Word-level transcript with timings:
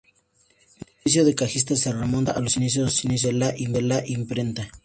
El 0.79 0.87
oficio 0.97 1.23
de 1.25 1.35
cajista 1.35 1.75
se 1.75 1.93
remonta 1.93 2.31
a 2.31 2.39
los 2.39 2.57
inicios 2.57 3.03
de 3.03 3.33
la 3.83 4.07
imprenta. 4.07 4.71